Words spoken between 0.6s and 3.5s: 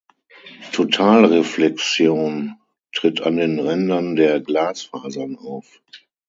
Totalreflexion tritt an